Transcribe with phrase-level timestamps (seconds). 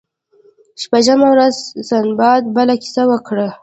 [0.81, 1.55] شپږمه ورځ
[1.89, 3.47] سنباد بله کیسه وکړه.